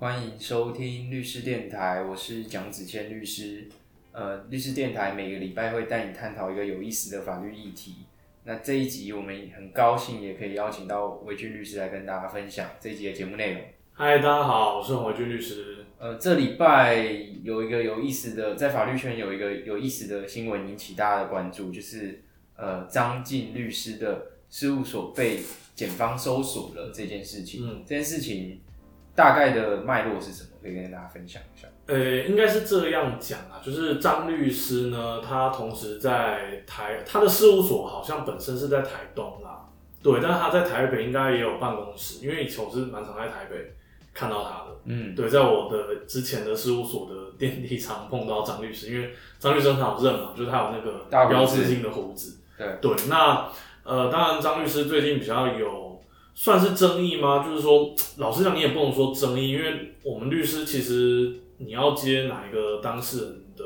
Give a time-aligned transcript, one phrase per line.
[0.00, 3.66] 欢迎收听律师电台，我是蒋子谦律师。
[4.12, 7.96] 呃，律师电台每个礼拜会带你探讨一个有意思的法律议题。
[8.44, 13.62] 那这一集我们很高兴也可以邀请到维俊律师来跟大家分享这一集的节目内容。
[13.92, 15.84] 嗨，大家好，我是维俊律师。
[15.98, 17.04] 呃，这礼拜
[17.42, 22.22] 有一个有意思的，在法律圈有一个有意思的新闻引起大家的关注，就是
[22.54, 25.40] 呃张晋律师的事务所被
[25.74, 27.66] 检方搜索了这件事情。
[27.66, 28.60] 嗯，这件事情
[29.18, 30.50] 大概的脉络是什么？
[30.62, 31.66] 可以跟大家分享一下。
[31.86, 39.66] 呃，应该是这样讲啊，就是张律师呢，他同时在台，他的事务所好像本身是在台东啦，
[40.00, 43.74] 对，但是他在台北应该也有办公室，因为以前我是蛮常在台北。
[44.14, 52.96] 看到他的，嗯，对，在我的之前的事务所的电梯常碰到张律师，因为张律师很好认嘛，就是他有那个标志性的胡子，对对。
[53.08, 53.48] 那
[53.84, 55.87] 呃，当然张律师最近比较有
[56.40, 57.44] 算是争议吗？
[57.44, 63.64] 就是说， 老实讲，你也不能说争议，因为我们律师其实你要接哪一个当事人的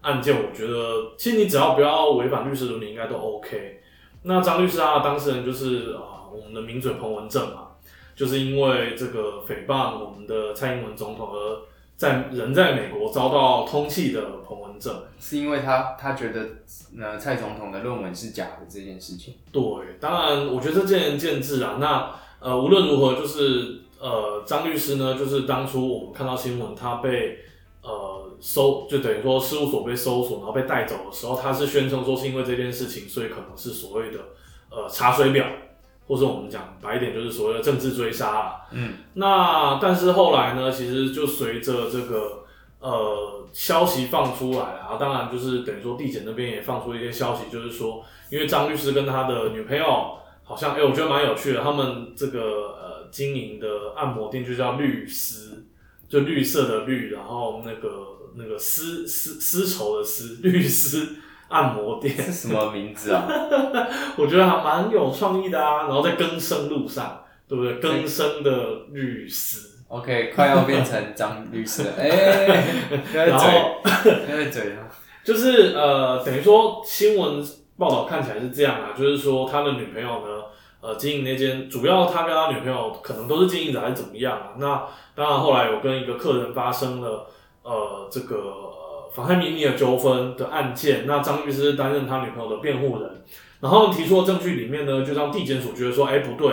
[0.00, 3.82] 案件，我觉得其实你只要不要违反律师伦理，应该都 OK。
[4.22, 7.68] 那张律师他的当事人就是啊，我们的名嘴彭文正嘛。
[8.16, 11.62] 就是因为这个诽谤我们的蔡英文总统而
[11.96, 16.44] 在人在美国遭到通缉的彭文正，是因为他他觉得
[17.00, 19.34] 呃蔡总统的论文是假的这件事情。
[19.52, 19.62] 对，
[20.00, 21.76] 当然我觉得见仁见智啊。
[21.78, 27.38] 那呃无论如何，就是呃张律师呢，就是当初我们看到新闻，他被
[27.82, 34.18] 呃搜，就等于说事务所被搜索，然后被带走的时候，他是宣称说是因为这件事情，所以可能是所谓的
[34.68, 35.46] 呃查水表。
[36.06, 38.66] 或者我们讲白一点，就是所谓的政治追杀啦。
[38.72, 42.44] 嗯，那但是后来呢，其实就随着这个
[42.80, 52.40] 呃消息放出来啊，当然就是等于说地检那边也放出一些消息，就是说，因为张律师跟他的女朋友好像，哎，我觉得蛮有趣的，他们这个
[52.80, 55.64] 呃经营的按摩店就叫律师，
[56.08, 58.06] 就绿色的绿，然后那个
[58.36, 61.16] 那个丝丝丝绸的丝，绿丝。
[61.54, 63.28] 按摩店是什么名字啊？
[64.18, 65.82] 我觉得还蛮有创意的啊。
[65.84, 67.74] 然后在更生路上，对不对？
[67.74, 68.50] 更生的
[68.90, 71.92] 律师，OK，快要变成张律师了。
[71.96, 72.64] 哎，
[73.14, 73.46] 然后
[74.28, 74.74] 因为嘴
[75.22, 77.40] 就是呃，等于说新闻
[77.78, 80.42] 报道看起来是这样啊，就是说他的女朋友呢，
[80.80, 84.48] 呃，经营那间，主要他跟他女朋友可能都是经营者还是怎么样啊？
[84.58, 84.82] 那
[85.14, 87.28] 当然后来有跟一个客人发生了
[87.62, 88.74] 呃这个。
[89.14, 93.22] 妨害秘密的纠纷的案件，那张律师担任他女朋友的辩护人，
[93.60, 96.52] 然后提出的证据里面呢，就让地检署觉得说，哎，不对，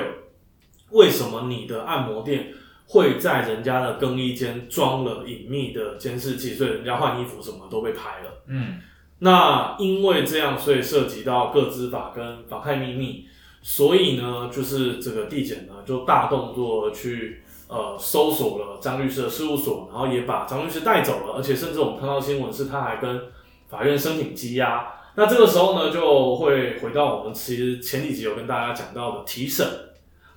[0.91, 2.53] 为什么你的按摩店
[2.85, 8.43] 会在人家的更衣间装了隐秘的监视器，所以人家换衣服什么都被拍了。
[8.45, 8.77] 嗯，
[9.17, 13.25] 那因为这样，所以涉及到个资法跟妨害秘密，
[13.63, 17.41] 所以呢，就是这个地检呢就大动作去。
[17.71, 23.21] 呃，搜索了张律师的事务所，然后也把张律师带走了，而且甚至我们看到新闻是，他还跟
[23.69, 24.91] 法院申请羁押。
[25.15, 29.65] 那这个时候呢，就会回到我们其实前几集有跟大家讲到的提审。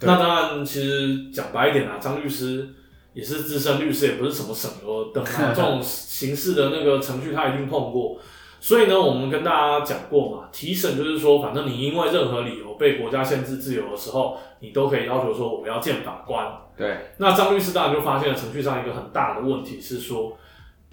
[0.02, 2.68] 那当然，其实讲白一点啊，张律师
[3.14, 8.16] 也是资深律师，也不是什么省油灯啊， 这种形式的那个程序他一定碰过。
[8.64, 16.50] 所以呢，我们跟大家讲过嘛，提审就是说，反正你因为任何理由被国家限制自由的时候，你都可以要求说我要见法官。
[16.74, 17.10] 对。
[17.18, 20.38] 那张律师当然就发现了程序上一个很大的问题是说，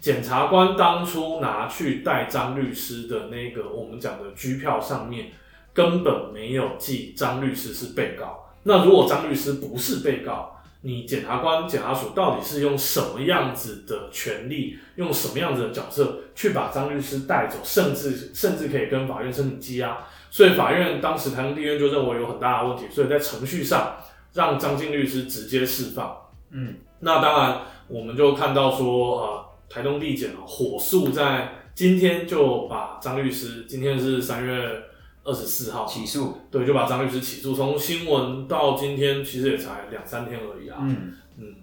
[0.02, 5.28] 检察官当初拿去带张律师的那个我们讲的拘票上面，
[5.72, 8.50] 根本没有记张律师是被告。
[8.64, 19.98] 那如果张律师不是被告，你检察官、检察署到底是用什么样子的权利，用什么样子的角色去把张律师带走，甚至甚至可以跟法院申请羁押？
[20.32, 23.96] 所以法院当时台中地院就认为有很大的问题，所以在程序上
[24.34, 26.18] 让张晋律师直接释放。
[26.50, 34.84] 嗯，那当然我们就看到说，呃，台东地检火速在今天就把张律师，今天是三月。
[35.24, 37.54] 二十四号起诉，对，就把张律师起诉。
[37.54, 40.80] 从新闻到今天，其实也才两三天而已啊。
[40.82, 41.56] 嗯嗯，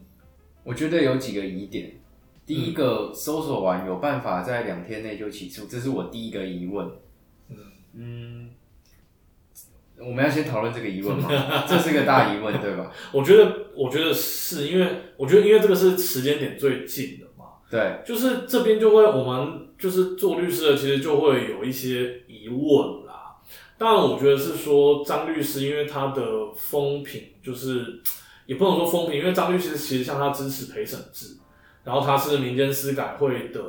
[0.62, 2.00] 我觉得有几个疑点。
[2.46, 6.88] 第一个，搜索完有办法在两天内就起诉，这是我第一个疑问。
[7.50, 7.56] 嗯
[7.94, 8.50] 嗯，
[9.98, 11.28] 我们要先讨论这个疑问吗？
[11.68, 12.92] 这是一个大疑问，对吧？
[13.12, 17.46] 我觉得，我觉得是因为，我觉得因为这个是时间点最近的嘛。
[17.68, 23.07] 对，就是这边就会，我们就是做律师的，其实就会有一些疑问。
[23.78, 28.02] 当然，我觉得是说张律师，因为他的风评就是
[28.46, 31.36] 也不能说风评，因为张律师其实像他支持陪审制，
[31.84, 33.62] 然后他是民间司改会的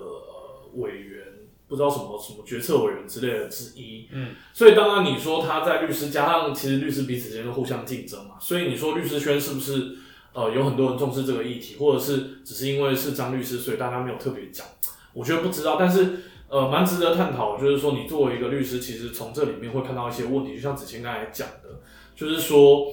[0.74, 1.24] 委员，
[1.68, 4.08] 不知道什么什么决策委员之类的之一。
[4.12, 9.96] 嗯，所以当然你说他在律师加上，其实律师彼此之间都互相竞争嘛，所以你说律师圈是不是
[10.34, 14.66] 呃有很多人重视这个议题，或者是只是因为是张律师，所以大家没有特别讲。
[15.14, 21.80] 我觉得不知道，但是呃蛮值得探讨，就是说你作为一个律师，其实从这里面会看到一些问题，就像子谦刚才讲的，
[22.16, 22.88] 就是说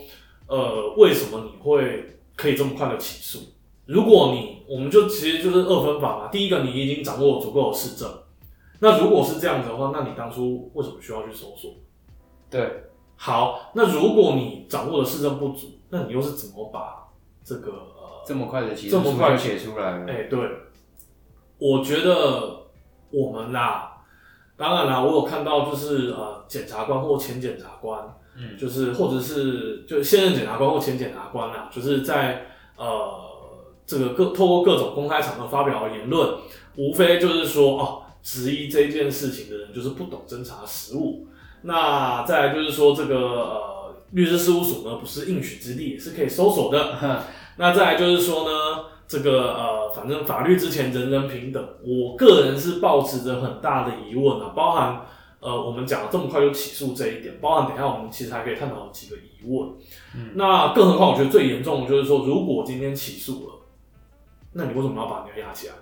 [0.46, 3.52] 呃为什么你会可以这么快的起诉？
[3.86, 8.10] 如果你我们就其实就是二分法嘛，第一个你已经掌握足够的市政，
[8.80, 11.72] 那如果是这样子的话，那你当初为什么需要去搜索？
[12.50, 12.84] 对，
[13.16, 17.08] 好，那如果你掌握的市政不足，那你又是怎么把
[17.44, 20.12] 这个呃这么快的起这么快写出来了。
[20.12, 20.40] 哎、对，
[21.58, 22.65] 我觉得
[23.10, 23.92] 我们啦，
[24.56, 28.00] 当然啦，我有看到就是呃，检察官或前检察官，
[28.36, 33.10] 嗯就是或者是就现任检察官或前检察官啦，就是在呃
[33.86, 36.38] 这个各透过各种公开场合发表的言论，
[36.76, 41.28] 无非就是说哦，质疑这件事情的人就是不懂侦查实务。
[41.62, 47.24] 那再来就是说这个呃律师事务所呢，不是应许之地，也是可以搜索的。
[47.56, 55.06] 那再来就是说呢，这个呃，反正法律之前人人平等，我个人是抱持着很大的疑问啊，包含
[55.40, 59.70] 呃我们讲了这么快就起诉这一点，包含等一下我们其实还可以探讨几个疑问。
[60.14, 63.54] 嗯那更何况我觉得最严重的就是说，如果今天起诉了，
[64.52, 65.74] 那你为什么要把人家压起来？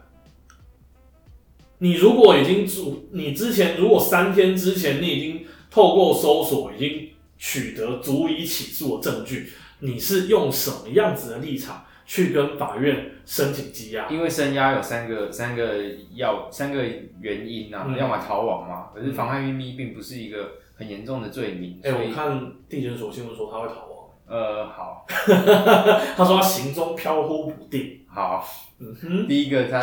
[1.79, 14.09] 你如果已经足，你之前如果三天之前你已经透过搜索已经取得足以起诉的证据，你是用什么样子的立场去跟法院申请羁押？
[14.09, 15.77] 因为申押有三个三个
[16.15, 16.83] 要三个
[17.21, 17.97] 原因啊，嗯。
[17.97, 25.07] 要么逃亡嘛，可是妨害秘密并不是一个很严重的罪名，哎、所以我看地检署新闻说他会逃亡，呃好。
[26.17, 28.01] 他说他行踪飘忽不定。
[28.09, 28.47] 好，
[28.79, 29.81] 嗯哼，第一个他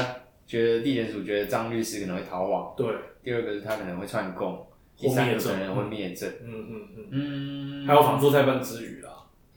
[0.47, 2.87] 觉得地检署觉得张律师可能会逃亡，对，
[3.23, 4.65] 第二个是他可能会串供，
[4.97, 9.09] 第三个可能会灭证，嗯嗯嗯，嗯，还有反复再犯之余啦，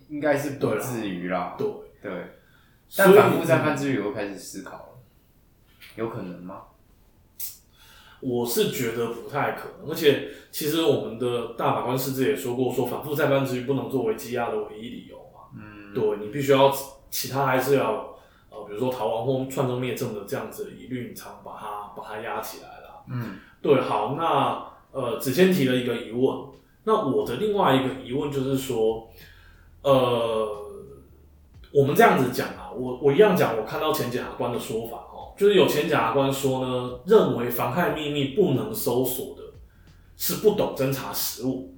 [0.09, 0.81] 应该是不对啦。
[0.83, 1.69] 至于啦，对，
[2.03, 2.23] 对，所以
[2.97, 4.89] 但反复再犯之余，我开始思考了，
[5.97, 6.63] 有可能吗？
[8.21, 15.51] 我是觉得不太可能，而且其实我们的大法官师之也说过，说反复再犯之余不能作为羁押的唯一理由嘛。
[15.57, 16.75] 嗯，对你必须要
[17.11, 18.17] 其他还是要
[18.49, 23.05] 呃，比如说逃亡或串通灭证的这样子的疑虑，你才能把它把它压起来了。
[23.09, 26.49] 嗯对，好，那呃，子谦提了一个疑问，
[26.85, 29.11] 那我的另外一个疑问就是说，
[29.83, 30.65] 呃，
[31.73, 39.43] 我们这样子讲啊，我我一样讲，我看到前检察官的说法哦，就是有前检察官说呢，认为妨害秘密不能搜索的
[40.17, 41.75] 是不懂侦查实务。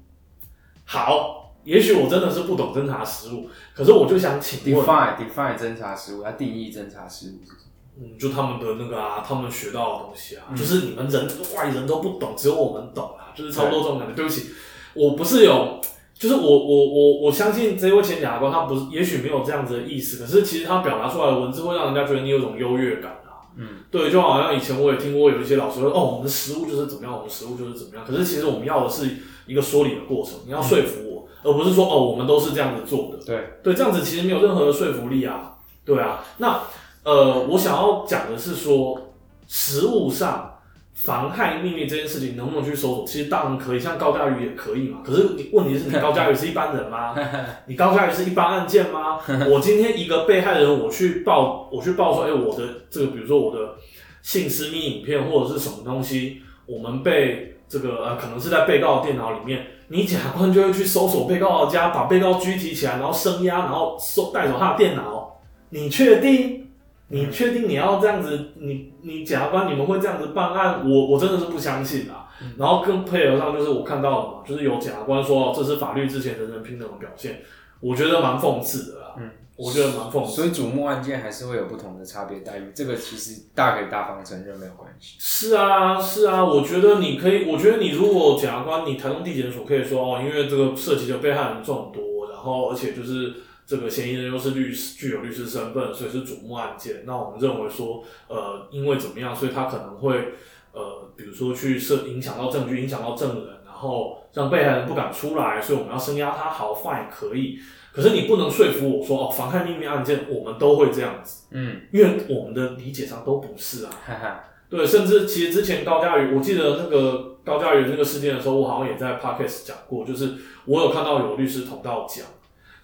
[0.84, 7.60] 好，也许我真的是不懂侦查实务，可是我就想请问，，define define 侦查实务，它定义侦查实务是什么？
[7.98, 11.26] 嗯，就他们的那个啊，他们学到的东西啊，嗯就是你们人
[11.56, 14.14] 外人都不懂，只有我们懂啊，就是差不多这种感觉。
[14.14, 14.50] 对不起，
[14.94, 15.80] 我不是有，
[16.18, 23.44] 就是我我我我相信这位前检察官他不是，也许没有这样子的意思，可是其实他表达出来的文字会让人家觉得你有种优越感啊。
[23.56, 28.04] 嗯，对，就好像以前我也听过有一些老师说，哦，我们的食物就是怎么样，我们食物就是怎么样。
[28.06, 29.08] 可是其实我们要的是
[29.46, 33.22] 一个说理的过程，你要说服我，而不是说哦，我们都是这样子做的。
[33.24, 35.56] 对，对，这样子其实没有任何的说服力啊。
[35.84, 36.60] 对啊，那
[37.04, 39.12] 呃，我想要讲的是说，
[39.46, 40.55] 食物上
[40.96, 43.06] 妨害秘密这件事情能不能去搜索？
[43.06, 45.00] 其实当然可以，像高嘉瑜也可以嘛。
[45.04, 47.14] 可是你问题是你高嘉瑜是一般人吗？
[47.68, 49.18] 你高嘉瑜是一般案件吗？
[49.50, 53.74] 我今天一个被害人，我去报，我去报说，哎、我的这个，比如说我的
[54.22, 65.40] 性私密影片或者是什么东西，我们被这个呃，可能是在被告的电脑里面，你检察官就会去搜索被告的家，把被告拘提起来，然后声押，然后收带走他的电脑。
[65.68, 66.65] 你确定？
[67.08, 68.52] 你确定你要这样子？
[68.56, 70.88] 你你检察官你们会这样子办案？
[70.88, 72.28] 我我真的是不相信啊。
[72.58, 77.40] 然后更配合上就是我看到了嘛，就是有检察官说哦这是法律之前人人平等的表现，
[77.80, 79.14] 我觉得蛮讽刺的啦。
[79.18, 80.32] 嗯，我觉得蛮讽刺。
[80.32, 85.16] 所以瞩目案件还是会有不同的差别待遇，这个其实大可以大方承认没有关系。
[85.18, 93.32] 是啊，是啊，我觉得你可以，我觉得你如果检察官，你台中地检署可以说哦，因为这个涉及的被害人众多，然后而且就是
[93.66, 97.02] 这个嫌疑人又是律师，具有律师身份，所以是瞩目案件。
[97.04, 100.34] 那我们认为说，呃，因为怎么样，所以他可能会
[100.72, 107.58] 呃，比如说去涉影响到证据，影响到证人，然后让被害人不敢出来，所以我们要声压他，好 fine 可以。
[107.92, 113.90] 可是你不能说服我说哦，妨害秘密案件我们都会这样子，嗯，因为我们的理解上都不是啊。
[114.06, 120.34] 哈哈，对，甚至其实之前高嘉宇，我记得那个高嘉瑜那个事件的时候，我好像也在 podcast 讲过，就是
[120.66, 122.26] 我有看到有律师同道讲，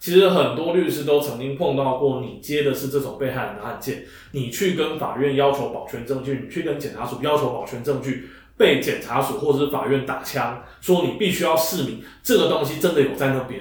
[0.02, 13.60] 其实很多律师都曾经碰到过，你接的是这种被害人的案件，你去跟法院要求保全证据，你去跟检察署要求保全证据，被检察署或者是法院打枪，说你必须要示明这个东西真的有在那边。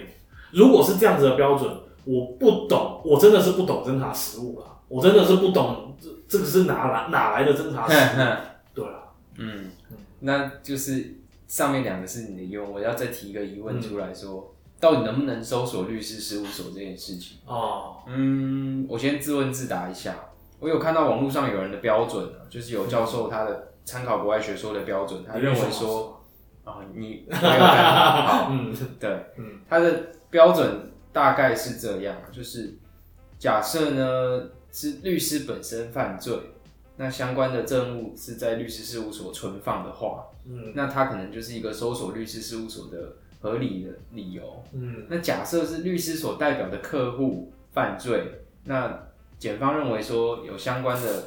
[0.50, 1.70] 如果是这样子的标准，
[2.06, 8.36] 我不懂，我真的是不懂侦查实务啦，我真的是不懂这这个是哪来哪来的侦查实务？
[8.74, 9.70] 对啊，嗯，
[10.22, 11.18] 那就是
[11.48, 17.38] 上面两个是你的疑问，我要再提一个疑问出来说，到底能不能搜索律师事务所这件事情？
[17.46, 20.16] 哦，嗯，我先自问自答一下，
[20.60, 26.22] 我有看到网络上有人的标准啊，就是有教授他的参考国外学说的标准，他认为说，
[26.64, 32.74] 啊，你 没有看好，嗯，对，嗯，他的标准大概是这样，就是
[33.38, 36.36] 假设呢是律师本身犯罪，
[36.98, 40.74] 那相关的证物是在律师事务所存放的话，嗯。
[40.76, 44.64] 那他可能就是一个搜索律师事务所的合理的理由。
[44.74, 45.06] 嗯。
[45.10, 48.24] 那假设是律师所代表的客户犯罪，
[48.64, 49.08] 那
[49.38, 51.26] 检方认为说有相关的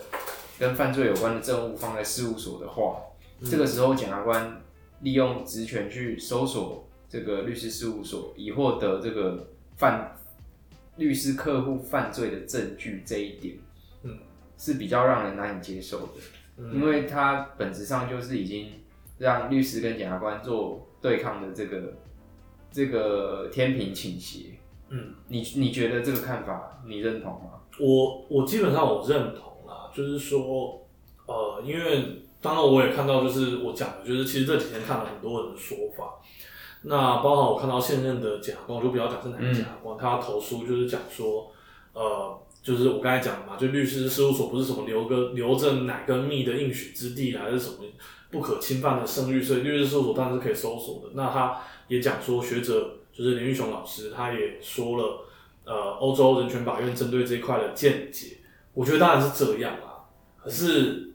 [0.58, 3.00] 跟犯罪有关的证物放在事务所的话，
[3.44, 4.62] 这个时候检察官
[5.00, 10.16] 利用职权去搜索这个律师事务所，以获得这个犯
[10.96, 13.56] 律师客户犯罪的证据，这一点，
[14.04, 14.16] 嗯，
[14.56, 16.12] 是比较让人难以接受的，
[16.58, 16.72] 嗯。
[16.72, 18.68] 因为它本质上就是已经
[19.18, 21.94] 让律师跟检察官做对抗的这个
[22.74, 24.58] 这个天平倾斜。
[24.88, 27.60] 嗯，你你觉得这个看法你认同吗？
[27.78, 30.86] 我我基本上我认同啦，就是说，
[31.26, 36.20] 呃，因为当然我也看到，就是我讲的，就是其实这几天看了很多人的说法，
[36.82, 41.50] 那包含我看到现任的检察官，我就不要讲是哪个检察官，他投诉就是讲说，
[41.94, 47.78] 呃，就是我刚才讲的嘛，就律师事务所不是什么留个留着奶跟蜜的应许之地，还是什么
[48.30, 51.10] 不可侵犯的声誉，所以律师事务所当然是可以搜索的。
[51.14, 55.20] 那他也讲说，学者就是林玉雄老师，他也说了。
[55.66, 58.36] 呃，欧洲人权法院针对这一块的见解，
[58.74, 60.04] 我觉得当然是这样啦。
[60.36, 61.14] 可是，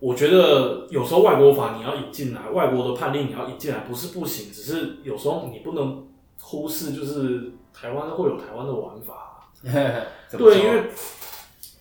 [0.00, 6.08] 我觉得有时候外国法你要引进来，外国的判例你要引进来，不是不行，只是有时候你不能
[6.40, 9.48] 忽视，就是台湾会有台湾的玩法。
[9.62, 10.90] 对，因为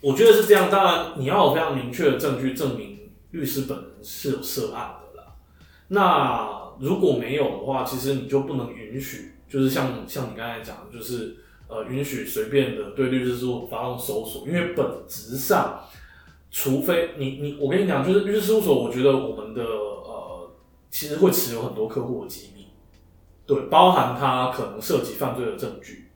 [0.01, 0.69] 我觉得是这样。
[0.69, 2.94] 当然，你要有非常明确的证据证明
[3.35, 5.27] 律师本人是有涉案的啦。
[5.89, 9.33] 那如果没有的话，其实你就不能允许。
[9.47, 11.37] 就是像像你刚才讲，就是
[11.67, 15.79] 呃，允许随便的对律师事务所发动搜索，因为本质上，
[16.49, 20.49] 除非你你我跟你讲，就是律师事务所，我觉得我们的呃，
[20.89, 22.65] 其实会持有很多客户的机密，
[23.45, 26.09] 对，包含他可能涉及犯罪的证据，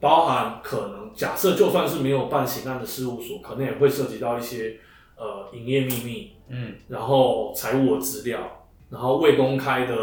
[0.00, 4.78] 包含可能假设就算是没有办刑案的事务所，可能也会涉及到一些
[5.16, 9.96] 呃营业秘密，嗯，然后财务的资料，然后未公开的。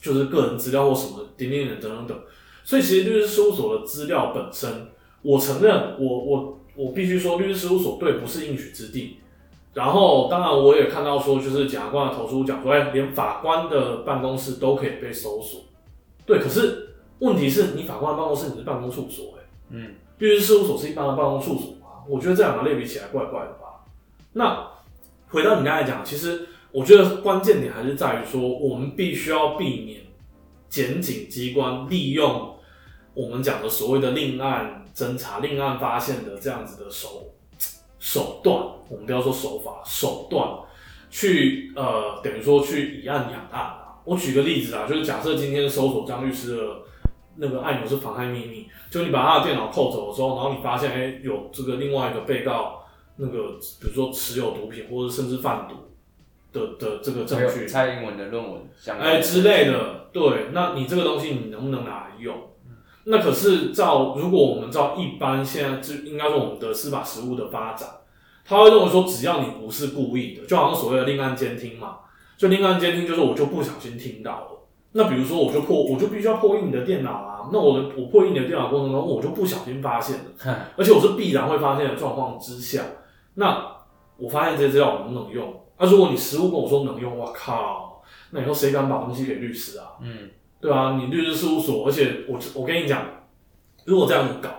[0.00, 2.18] 就是个人资料或什么点点点等等等，
[2.62, 4.88] 所以其实律师事务所的资料本身，
[5.22, 9.16] 我承认，我我我必须说，律师事务所对不是应许之地。
[9.72, 15.62] 然后，当然我也看到说，就是检察官的投诉讲说，哎，连法官的办公室都可以被搜索。
[16.26, 22.04] 对，可是问题是你法官的办公室你是办公处所，哎，嗯，律师事务所是一般的办公处所嘛？
[22.06, 23.63] 我觉得这两个类比起来怪怪的吧。
[24.34, 24.68] 那
[25.28, 26.48] 回到你刚才讲，其实。
[26.74, 30.00] 我觉得关键点还是在于说，我们必须要避免
[30.68, 32.52] 检警机关利用
[33.14, 37.32] 我们讲的所谓的另案侦查、另案发现的这样子的手
[38.00, 38.56] 手段，
[38.88, 40.48] 我们不要说手法，手段
[41.10, 44.00] 去呃，等于说去以案养案啊。
[44.04, 46.62] 我举个例子啊，就是假设今天搜索张律师的
[47.36, 52.83] 那个按钮是妨害秘密，就你把他的电脑扣走的时候，然后你发现哎有这个另外一个被告
[53.16, 55.76] 那个，比如说持有毒品或者甚至贩毒。
[56.54, 58.62] 的的这个证据，蔡英文的论文，
[59.00, 62.32] 哎之类的，对，那你这个东西你能不能拿来用？
[63.06, 67.88] 那可是照如果我们照一般现在就应该说我们的司法实务的发展，
[68.44, 71.96] 他会认为说只要你不是故意的，就好像所谓的另案监听嘛，
[72.38, 74.48] 就另案监听就是我就不小心听到了。
[74.92, 82.80] 那比如说我就破，我就必须要破译你的电脑啊，那我的我破译你的电脑过程中，我就不小心发现了， 而且我是必然会发现的状况之下，
[83.34, 83.76] 那
[84.16, 85.64] 我发现这些资料能不能用？
[85.78, 89.92] 那、啊、如果你实物跟我说能用，我靠，那以后谁敢把东西给律师啊？
[90.00, 93.24] 嗯，对啊，你律师事务所，而且我我跟你讲，
[93.84, 94.50] 如果这样子搞，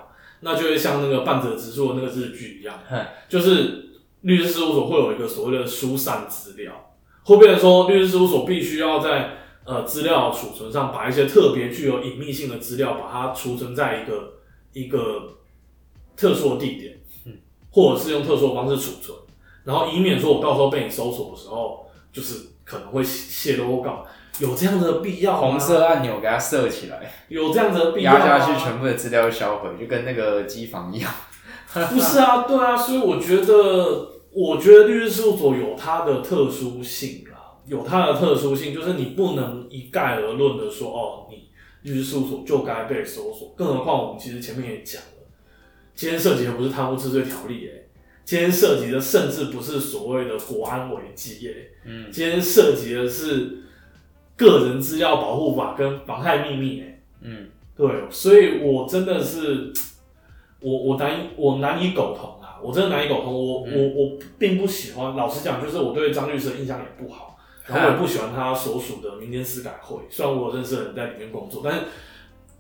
[0.42, 2.78] 那就会像那个半泽直树的那个日剧一样，
[3.30, 14.34] 就是律师事务所会有一个所谓的疏散资料，会变成说律师事务所必须要在呃资料储存上把一些特别具有隐秘性的资料，把它储存在一个
[14.74, 15.38] 一个
[16.18, 17.05] 特殊的地点，嗯，
[17.76, 19.18] 或者是用特殊的方式储存。
[19.66, 24.06] 然后以免说我到时候被你搜索的时候，就是可能会泄露稿，
[24.40, 31.12] 有这样的必要红色按钮给它设起来，有这样的必要压下去，全部的资料销毁，就跟那个机房一样。
[31.92, 41.50] 不是啊，对啊，所以我觉得，我觉得律师事务所有它的特殊性啦，有它的特殊性，就是你不能一概而论的说，哦，你
[41.82, 43.54] 律师事务所就该被搜索。
[43.58, 45.15] 更何况我们其实前面也讲了，
[45.96, 47.88] 今天涉及的不是贪污治罪条例，哎，
[48.24, 51.54] 今天涉及的甚至不是所谓的国安危机，哎，
[51.86, 53.60] 嗯今天涉及的是
[54.36, 57.48] 个人资料保护法跟妨害秘密，哎，嗯
[57.78, 59.74] 对，所以我真的是，
[60.60, 63.34] 我我难以我难以苟同啊，我真的难以苟同。
[63.34, 67.38] 我、我我并不喜欢，老实讲，就是我对张律师的印象也不好，
[67.68, 69.98] 然后我也不喜欢他所属的民间司改会。
[70.10, 71.80] 虽然我有认识的人在里面工作，但是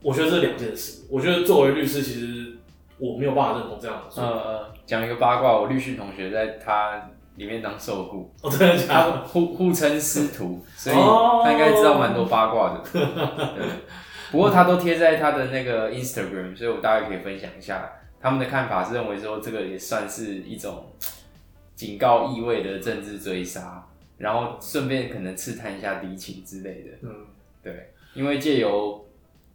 [0.01, 1.03] 我觉得这是两件事。
[1.09, 2.44] 我觉得作为律师，其实
[2.97, 4.49] 我没有办法认同这样的呃说法。
[4.49, 9.21] 呃，讲一个八卦，我律训同学在他里面当受雇，哦，真的假他的？
[9.23, 12.81] 互互称师徒， 所以哦他应该知道蛮多八卦的。
[12.91, 13.65] 对，
[14.31, 20.85] 不过他都贴在他的那个 Instagram，所以我大概可以分享一下他们的看法，是认为说这个也算是一种
[21.75, 23.85] 警告意味的政治追杀，
[24.17, 26.91] 然后顺便可能刺探一下敌情之类的。
[27.01, 27.09] 嗯，
[27.61, 29.05] 对，因为借由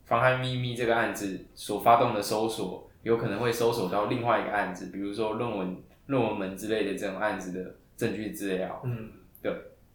[0.04, 5.76] 妨害秘密这个案子所发动的搜索，有可能会搜索到另外一个案子，比如说论文、
[6.06, 8.80] 论文门之类的这种案子的证据资料。
[8.84, 9.10] 嗯，
[9.42, 9.52] 对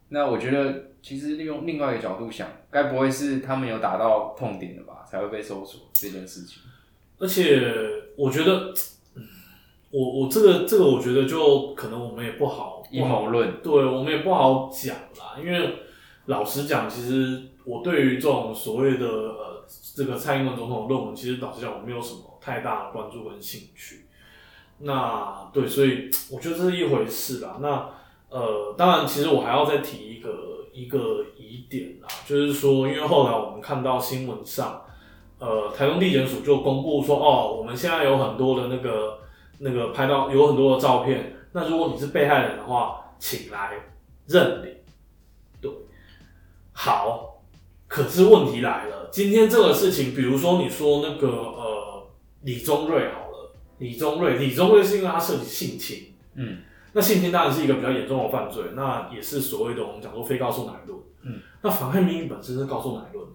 [0.08, 6.62] 那我觉得，其实利用另外一个角度想，该不会是他们有打到痛点了吧，才会被搜索这件事情？
[7.18, 7.72] 而且
[8.16, 8.72] 我觉得，
[9.14, 9.22] 嗯
[9.90, 15.76] 我我这个这个，我觉得就可能我们也不好阴谋论，对我们也不好讲啦，因为
[16.26, 24.06] 老实讲，其实我对于这种所谓的呃这个蔡英文总统的论文，其实老实讲我没有什么太大的关注跟兴趣。
[24.78, 27.56] 那对，所以我觉得这是一回事啦。
[27.60, 27.90] 那
[28.28, 30.30] 呃，当然，其实我还要再提一个
[30.72, 34.82] 一个疑点啦，就是说，因为后来我们看到新闻上，
[35.40, 39.18] 呃，台东地检署就公布说，哦，我们现在有很多的那个
[39.58, 43.72] 那个拍到有很多的照片，那如果你是被害人的话，请来
[44.26, 44.72] 认领。
[45.60, 45.70] 对，
[46.72, 47.40] 好，
[47.88, 51.65] 可是问题来了，今天这个事情，比如说你说那个呃
[52.46, 56.58] 李宗瑞好了，李宗瑞，李宗瑞是因为他涉及性侵，嗯，
[56.92, 63.26] 那性侵当然是一个比较严重的犯罪，那也是所谓的我们讲说非告诉乃论，嗯，那妨害秘密本身是告诉乃论。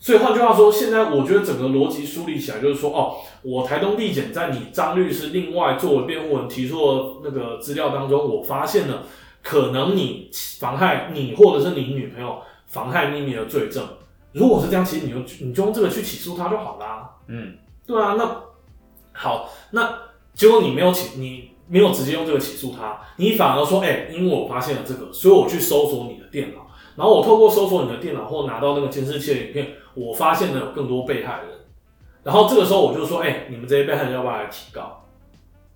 [0.00, 9.04] 所以换句话说，现在我觉得整个逻辑梳理起来就是说，哦，我台东地检在你张律师另外作为辩护人提出的那个资料当中，我发现了
[9.40, 13.86] 可能你妨害你或者是你女朋友妨害秘密的罪证。
[14.32, 17.08] 如果是这样，其实你就你就用这个去起诉他就好啦。
[17.28, 18.42] 嗯，对啊，那
[19.12, 19.98] 好，那
[20.34, 31.48] 结果你没有起，你没有直接用这个起诉他，你反而说，哎、因为我发现了这个，所以我去搜索你的电脑，然后我透过搜索你的电脑或拿到那个监视器的影片，我发现了有更多被害人，
[32.22, 35.04] 然后这个时候我就说，哎、你们这些被害人要不要来提告？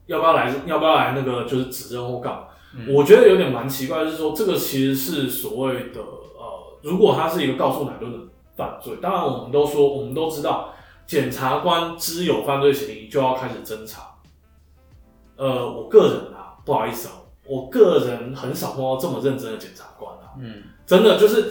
[0.07, 0.53] 要不要来？
[0.67, 2.49] 要不要来那个就是指认或告？
[2.77, 6.01] 嗯我觉得有点蛮奇怪，就是说这个其实是所谓的
[6.39, 8.19] 呃，如果他是一个告诉乃论的
[8.57, 10.73] 犯罪，当然我们都说，我们都知道，
[11.11, 14.03] 检察官知有犯罪嫌疑就要开始侦查。
[15.37, 21.51] 呃，我个人啊，不好意思哦、我个人很少碰到这么认真的检察官啊，嗯，真的就是，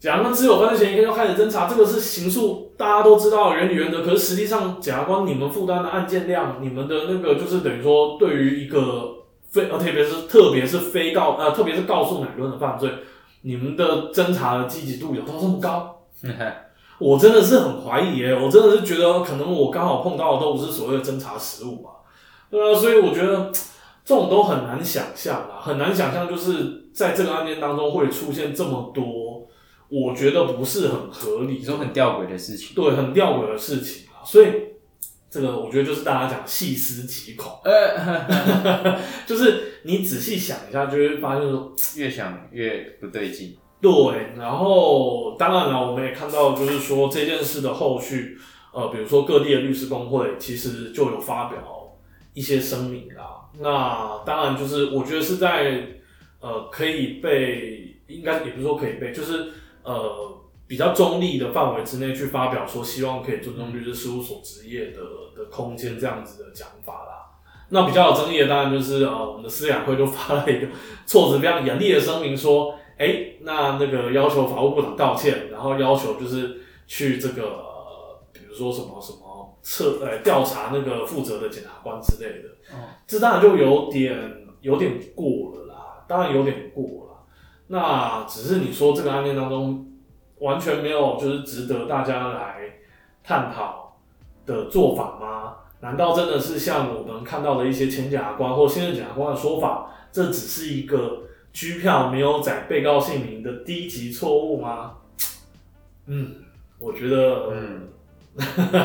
[0.00, 4.02] 检察官知有犯罪嫌疑就开始侦查，这个是刑诉大家都知道原理原则。
[4.02, 9.16] 可是实际上，检察官你们负担的案件量，你们的那个就是等于说，对于一个
[9.50, 12.90] 非呃，特别是特别是非告呃，特别是告诉乃论的犯罪，
[13.42, 15.98] 你们的侦查的积极度有到这么高？
[17.02, 21.90] 我真的是很怀疑耶，我真的是觉得可能我刚好碰到的都不是所谓的侦查实务吧，
[22.48, 23.50] 对啊，所以我觉得
[24.04, 29.48] 这种都很难想象啊，很难想象就是在这个案件当中会出现这么多，
[29.88, 31.58] 我觉得不是很合理。
[31.58, 34.46] 这种很吊诡的事情，对，很吊诡的事情啊，所以
[35.28, 43.56] 这个我觉得就是大家讲细思极恐，呃， 就是你仔细想一下，就会发现说，越想越不对劲。
[43.82, 43.90] 对，
[44.38, 48.38] 然后当然了，我们也看到，就是说这件事的后续，
[48.72, 51.58] 呃，比如说各地的律师工会其实就有发表
[52.32, 53.50] 一些声明啦。
[53.58, 55.84] 那当然就是我觉得是在
[56.38, 59.48] 呃可以被，应该也不是说可以被，就是
[59.82, 65.00] 呃比较中立的范围之内去发表说，希望可以尊重律师事务所职业的
[65.36, 67.26] 的空间这样子的讲法啦。
[67.70, 70.68] 那比较有争议的当然就是呃我们的司法会就发了一个
[71.04, 72.76] 措辞非常严厉的声明说。
[72.98, 87.24] 哎，那那个要求法务部长道歉，然后要求就是去这个，呃比如说什么什么测呃调查那个负责的检察官之类的，哦，这当然就有点有点过了啦，当然有点过了。
[87.68, 89.90] 那只是你说这个案件当中
[90.38, 92.56] 完全没有就是值得大家来
[93.24, 93.96] 探讨
[94.46, 95.54] 的做法吗？
[95.80, 101.22] 难道真的是像我们看到的一些前检察官或现任检察官的说法，这只是一个？
[101.52, 104.94] 居票没有载被告姓名的低级错误吗？
[106.06, 106.34] 嗯，
[106.78, 107.88] 我觉得，嗯，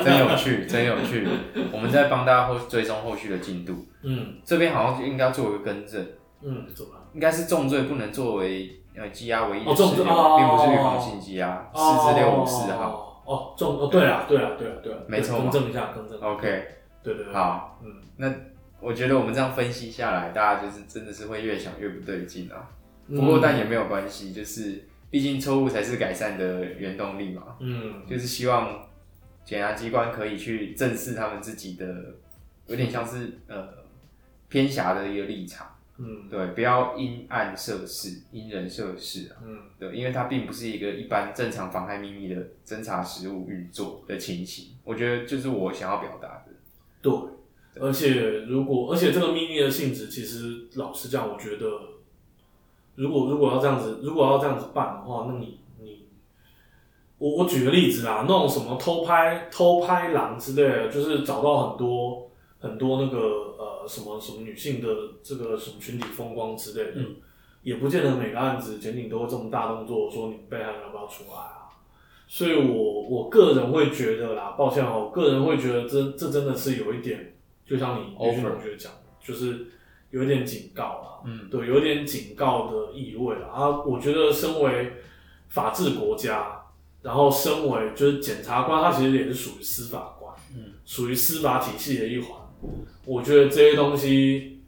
[0.04, 1.28] 真有趣， 真有趣。
[1.72, 3.86] 我们在帮大家后追踪后续的进度。
[4.04, 6.02] 嗯这边好像应该做一个更正，
[6.42, 7.02] 嗯，怎么了？
[7.14, 13.22] 应该是重罪不能作为呃羁押唯一的哦重事哦并不是预防性羁押，四至六五四号。
[13.26, 16.20] 哦，哦，重哦，对了，对了，对了，对啊，没错嘛更正一下，更正。
[16.22, 16.44] OK，
[17.04, 18.32] 对对对，好，嗯那
[18.80, 22.70] 我觉得我们这样分析下来，大家就是真的是会越想越不对劲啊。
[23.08, 23.18] 嗯。
[23.18, 27.58] 不过但也没有关系，就是毕竟错误才是改善的原动力嘛。
[27.60, 28.04] 嗯。
[28.08, 28.88] 就是希望
[29.44, 32.16] 检察机关可以去正视他们自己的，
[32.68, 33.68] 有点像是呃
[34.50, 36.30] 偏狭的一个立场，嗯。
[36.30, 39.60] 对，不要因案涉事，因人涉事啊，嗯。
[39.80, 46.52] 对，因为它并不是一个一般正常妨害秘密的侦查实务运作的情形，我觉得就是我想要表达的，
[47.02, 47.14] 对，
[47.80, 51.66] 而且如果而且这个秘密的性质，其实老实讲，我觉得
[52.96, 56.08] 如果如果要这样子，如果要这样子办的话，那你你
[57.18, 63.18] 我我举个例子啦，那种什么偷拍偷拍狼之类的，就是找到很多很多那个
[63.58, 64.88] 呃什么什么女性的
[65.24, 67.02] 这个什么群体风光之类的，
[67.64, 71.70] 也不见得每个案子检警都会这么大动作说你们被害人要不要出来啊。
[72.30, 77.37] 所以我我个人会觉得啦，抱歉哦，我个人会觉得这这真的是有一点，
[77.68, 79.68] 就像你岳勋 Over 同学讲，就是
[80.10, 83.48] 有一点警告啦，嗯，对，有点警告的意味啦。
[83.54, 84.94] 啊，我觉得身为
[85.50, 86.62] 法治国家，
[87.02, 92.40] 然后身为就是检察官，他其实也是属于司法官，嗯，属于司法体系的一环。
[93.06, 94.64] 我觉得这些东西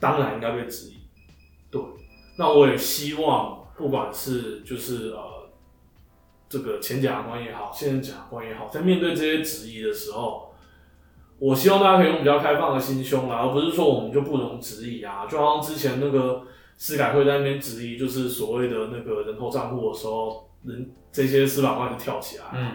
[0.00, 0.96] 当然应该被质疑。
[1.70, 1.80] 对，
[2.36, 5.48] 那我也希望，不管是就是呃
[6.48, 10.51] 这个前检察官也好，现任检察官也好，在面对这些质疑的时候，
[11.42, 15.26] 我希望大家可以用比较开放的心胸啦，而不是说我们就不容质疑啊。
[15.28, 16.40] 就好像之前那个
[16.76, 22.44] 司改会在那边质疑，就是所谓的那个人头账户的时候，人这些司法官就跳起来。
[22.54, 22.70] 嗯，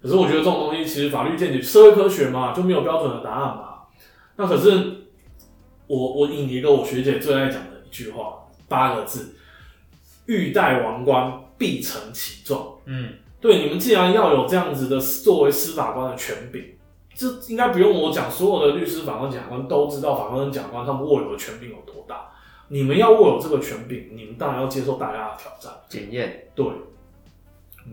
[0.00, 3.70] 可是我觉得这种东西其实法律见解、社会科学嘛，就没有标准的答案嘛。
[4.36, 4.70] 那可是
[5.88, 9.34] 我我引一个我学姐最爱讲的一句话，八个字：
[10.26, 12.78] 欲戴王冠，必承其重。
[12.84, 16.62] 嗯，对，你们既然要有这样子的作为司法官的权柄，
[17.16, 22.28] 这应该不用我讲，所有的律师、法官、检察官都知道法官跟检察官他们握有的权柄有多大。
[22.68, 25.72] 你们要握有这个权柄，你们当然要接受大家的挑战。
[25.88, 26.66] 检验对，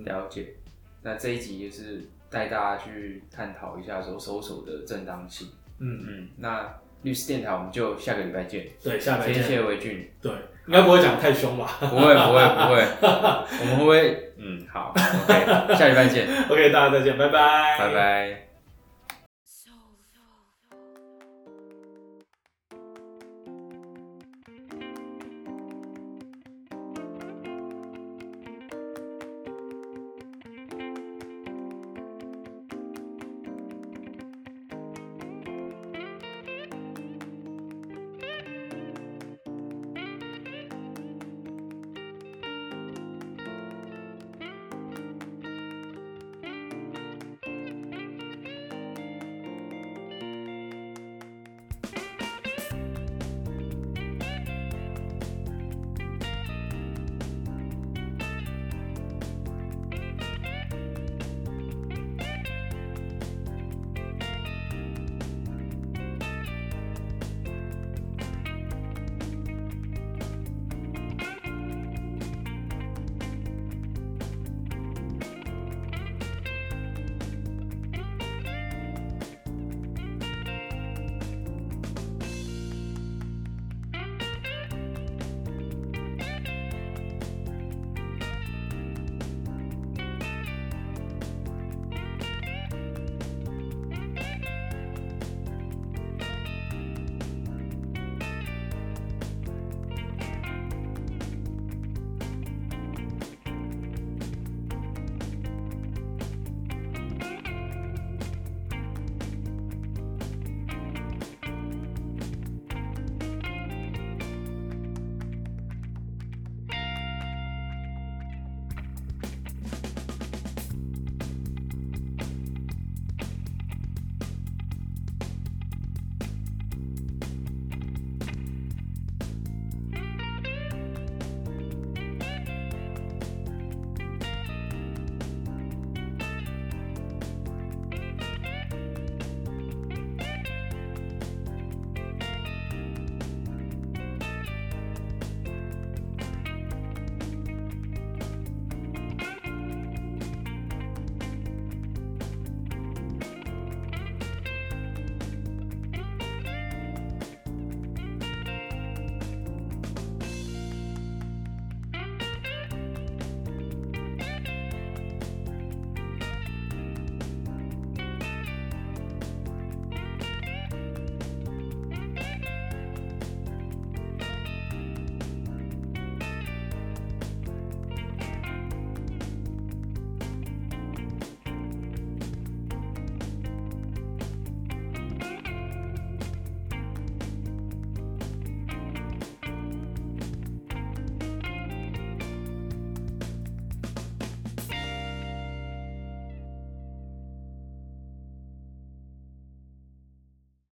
[0.04, 0.56] 了解。
[1.02, 5.48] 那这一集就是带大家去探讨一下说搜索的正当性。
[5.80, 6.68] 嗯，嗯，那
[7.04, 8.68] 律师电台我们就下个礼拜见。
[8.84, 9.36] 对，下来见。
[9.36, 10.10] 谢谢维俊。
[10.22, 10.32] 对，
[10.68, 12.84] 应该不会讲太凶吧不会不会不会，
[13.62, 14.34] 我们会不会？
[14.38, 16.28] 嗯，好，OK，下礼拜见？
[16.50, 17.94] OK，大家再见，拜拜，拜。
[17.94, 18.43] 拜。